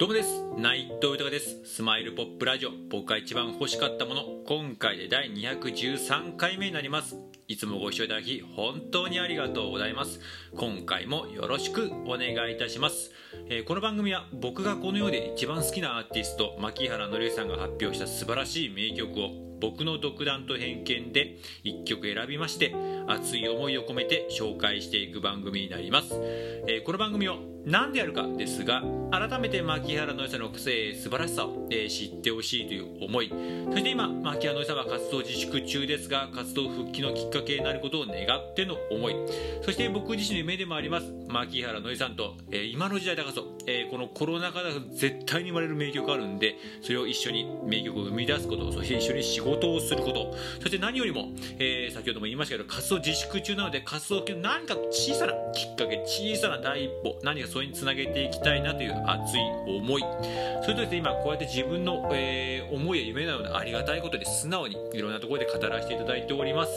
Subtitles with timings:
[0.00, 0.42] どうもです。
[0.56, 1.60] 内藤豊です。
[1.62, 2.70] スマイルポップラジオ。
[2.88, 4.22] 僕が一番欲しかったもの。
[4.46, 7.18] 今回で第213回目になります。
[7.48, 10.20] いつもご視聴いただき本当にありがとうございます。
[10.56, 13.10] 今回もよろしくお願いいたします、
[13.48, 22.74] えー、この番組は僕がこの世で一番好きなアーティスト牧原紀之さんが発表した素晴らしい名曲を僕の独断と偏見で1曲選びまして
[23.06, 26.14] 熱い思いを込めて紹介していく番組になります、
[26.66, 33.28] えー、この番組を何でやるかですが改めて牧原の良さの癖素晴らしさを、えー、知ってほしいという思い。
[33.70, 39.16] そして今牧原の良さは活動自粛中ですが活動復帰のきっかけになることを願っての思い。
[39.62, 50.36] そして僕自身の夢でもあります牧原のりさんと、えー、今の時代だからこそ、えー、このコロナ禍だと絶対に生まれる名曲があるんでそれを一緒に名曲を生み出すことそして一緒に仕事をすること。
[50.60, 60.02] そして何よりも、えー、先ほども言いましたけど活動自粛中なので活動中何か小さなきっかけ小さな第一歩何かそれにつなげていきたいなという熱い思い。
[60.62, 66.70] それとですね今こうやって自分の、えー、思いや夢なのでありがたいことで素直にいろんなところで語らせていただいております、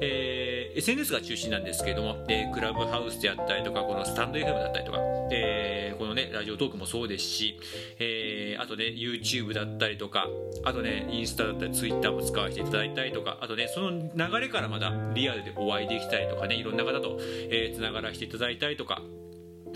[0.00, 4.98] えー、SNS が中心なんですけれども、えー、クラブハウスであったりとかこのスタンド FM だったりとか、
[5.30, 7.58] えー、このねラジオトークもそうですし、
[7.98, 10.26] えー、あとね YouTube だったりとか
[10.64, 19.00] あとねインスタだったり Twitter も使わせていただいたりとかあとねその流れからまだリアルでお会いできたりとかねいろんな方と、えー、つながらせていただいたりとか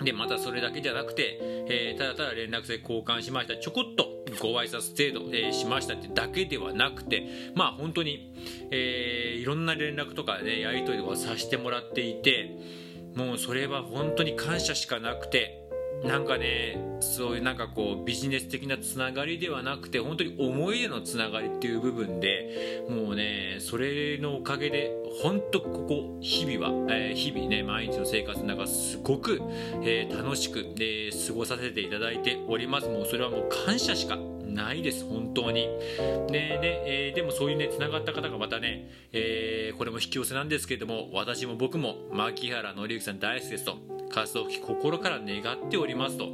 [0.02, 3.56] でまたそれだけじゃなくて、えー、ただただ連絡先交換しました。
[3.56, 8.32] ちょこっとご挨拶程度、えー、しましたってだけではなくてまあ本当に、
[8.70, 12.50] えー、いろんな連絡とかねやり取りとかさせてもらっていて
[13.14, 15.65] もうそれは本当に感謝しかなくて
[16.04, 24.92] なんかねそういうなんかこうビジネス的なつながりではなくて本当に思い出のつながりっていう部分でもうねそれのおかげで
[25.22, 29.40] 本当ここ日々は、えー、日々ね毎日の生活の中すごく、
[29.82, 32.88] えー、楽しく、えー、過ごさせていただいております。
[32.88, 35.04] もうそれはもう感謝しかないです。
[35.04, 35.68] 本当に。
[36.28, 43.95] でで,、えー、でもそういうねつながった方がまたね、えー、これも引き寄せなんですけれども私も僕も牧原紀之さん大好きですと。
[44.10, 46.24] 活動心から願っておりますと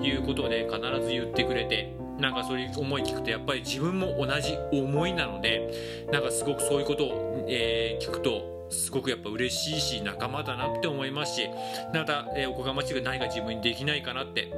[0.00, 11.48] いうことをね必ず言ってくれてなんかそういう思い聞くとやっぱり自分も同じ思いなのでなんかすごくそういうことを、えー、聞くとすごくやっぱ嬉しいし仲間だなって思いますし
[11.92, 14.52] また、えー、おこがましく何か自分にできないかなって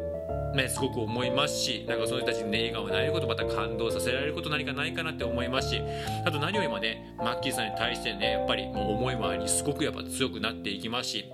[0.54, 5.82] ね、すごく思いますしなんかその人たちに、ね、笑顔になれることまた感動させられること何かないかなって思いますし
[6.24, 11.32] あと何よりもねマッキーさんに対してねやっぱりもう思いもありすごくやっぱ強くなっていきますし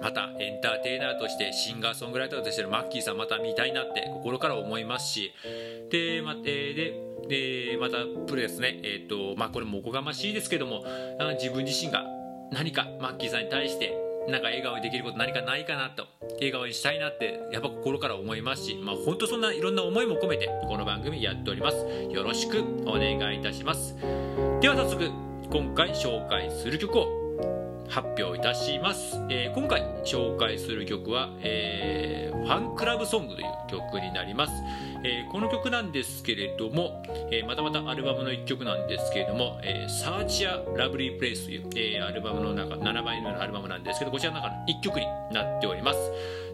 [0.00, 5.32] またエンターテイナーとしてシンガーソングライターとしてのマッキーさんまた見たいなって心から思いますし
[5.90, 6.74] で,、まで
[7.28, 8.80] でまたプロですね。
[8.82, 10.84] え、ー、とまあこれもおこがましいですけども
[11.40, 12.04] 自分自身が
[12.52, 13.96] 何かマッキーさんに対して
[14.28, 16.06] なんか笑顔にできること何かないかなと
[16.36, 21.86] 笑顔にしたいなってやっぱ心から思いますしまあ本当そんないろんな思いも込めてこの番組やっております。
[22.10, 23.96] よろしくお願いいたします。
[24.60, 25.10] では早速
[25.50, 27.23] 今回紹介する曲を
[27.88, 34.52] 発表いたします、えー、今回紹介する曲は、えー、ファンクラブソングという曲になります、
[35.06, 45.98] えー、この曲なんですけれども、えまたまたアルバムの1曲なんですけれども「えー、サーチア・ラブリー・プレイス」という、えアルバムの中7枚目のアルバムなんですけどこちらの中の1曲になっております。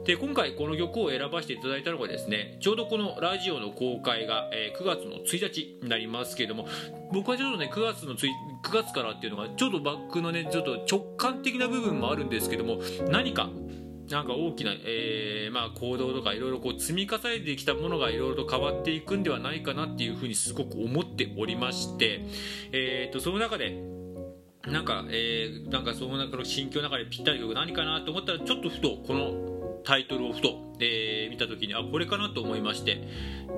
[0.04, 6.66] で今回この曲を選ばせていただいたのがですねちょうどこのラジオの公開が、え9月の1日になりますけれども
[7.12, 8.28] 僕はちょっとね9月の9
[8.72, 13.48] 月からっていうのがちょっとバックのねちょっと直感的な部分もあるんですけども何か
[14.10, 22.26] なんか大きな、えー、まあ、行動とかいろいろこう積み重ねてきたものがいろいろと変わっていくんではないかなっていうふうにすごく思っておりまして、
[22.72, 23.80] えーと、その中で
[24.66, 33.08] なんか、えー、なんかその中の心境の中でぴったり曲何かなと思ったらちょっとふとこのタイトルをふと、えー、見た時にあこれかなと思いまして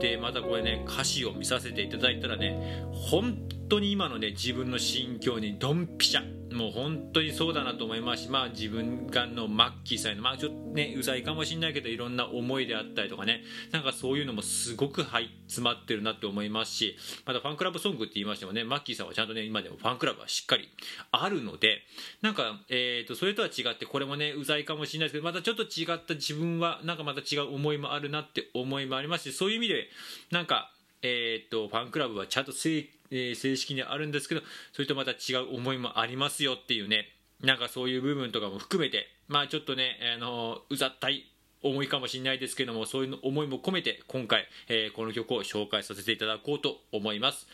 [0.01, 3.37] でまたこれね歌詞を見させていただいたらね本
[3.69, 6.42] 当に今のね自分の心境にドンピシャ。
[6.53, 8.25] もう本当にそうだなと思います。
[8.25, 13.43] し、まあ、自分がのマッキーさんの、まあ、ちょっとねうざいかもしれないけどいろんな思いであったりとかね。
[13.71, 16.97] なんかそういうのもすごく入詰まってるなって思いますし
[17.27, 20.69] またファンクラブソングって言いましてもねマッキーさんはちゃんとね今でもファンクラブはしっかり
[21.11, 21.83] あるので
[22.23, 29.89] なんか、えーと、それとは違ってこれもねうざいかもしれないですけどまたちょっと違った自分はなんかまた違う思いもあるなって思いもありますしそういう意味で
[30.31, 30.71] なんか
[31.03, 34.41] えーと、ファンクラブはちゃんと正,、えー、正式にあるんですけど
[34.73, 37.07] それとまた違う思いもありますよっていうね
[37.43, 41.25] なんかそういう部分とかも含めてまあちょっとね、あのうざったい
[41.63, 47.47] 思いかもしれないですけどもそういう思いも込めて今回、えー、この曲を紹介させていただこうと思います。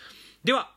[0.45, 0.73] では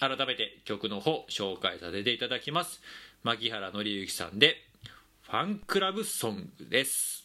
[0.00, 2.80] 改めて曲の方紹介させていただきます。
[3.22, 4.56] 牧原紀之さんで
[5.22, 7.23] 「ファンクラブソング」です。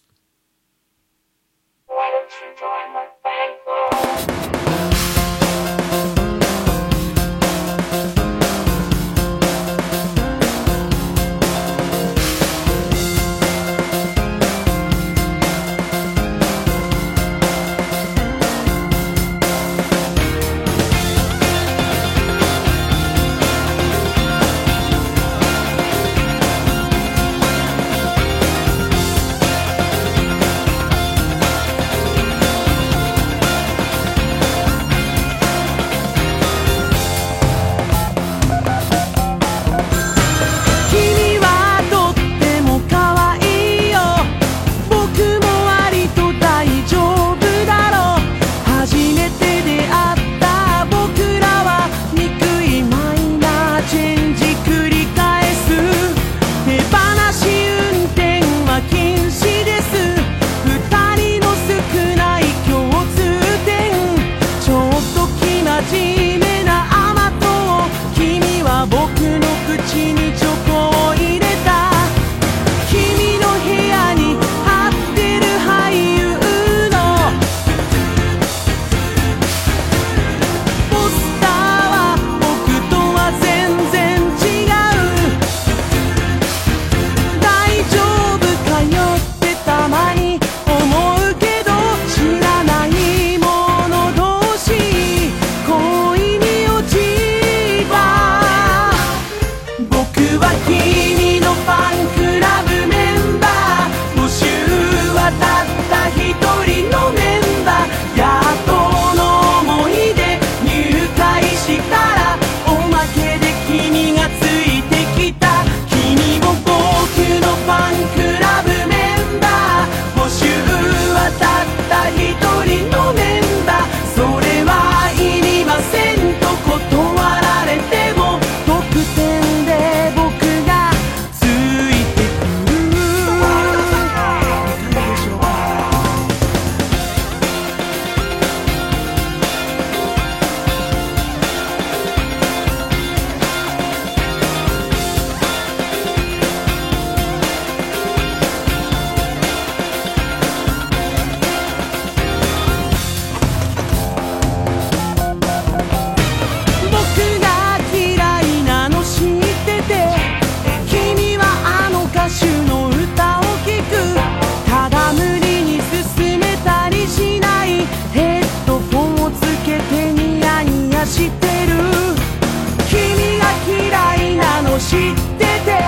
[174.90, 175.84] 知ってて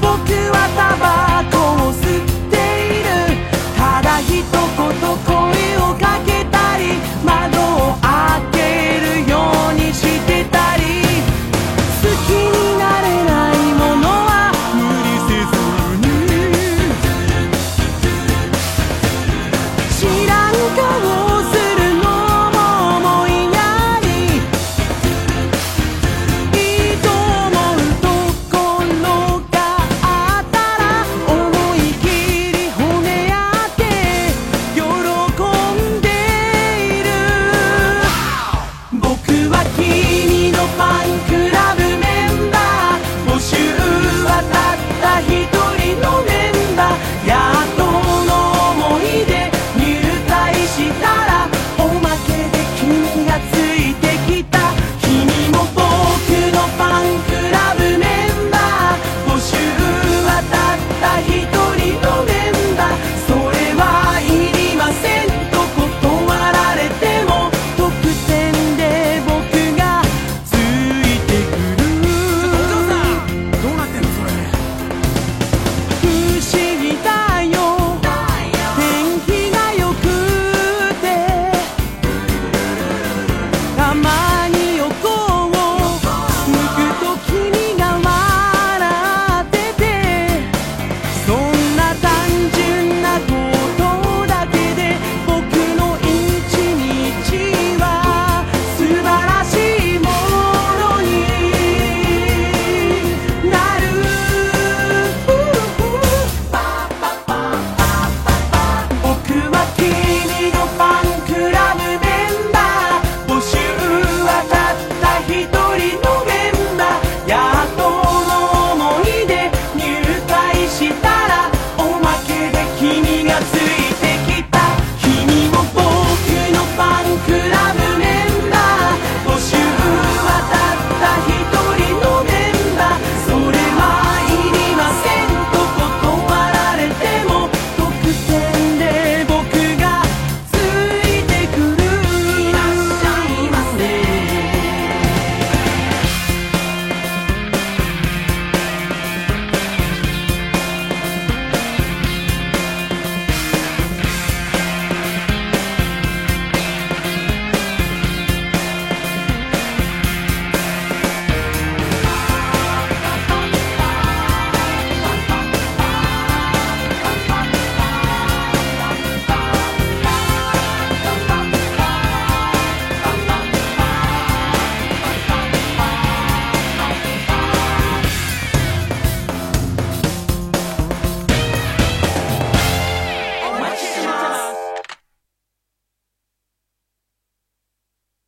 [0.00, 0.08] 僕
[0.54, 1.59] はタバコ